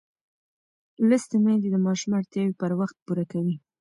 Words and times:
لوستې 1.07 1.37
میندې 1.43 1.69
د 1.71 1.75
ماشوم 1.85 2.11
اړتیاوې 2.19 2.53
پر 2.61 2.71
وخت 2.79 2.95
پوره 3.05 3.25
کوي. 3.31 3.55